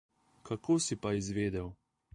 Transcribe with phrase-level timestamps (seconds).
[0.49, 1.69] Kako si pa izvedel?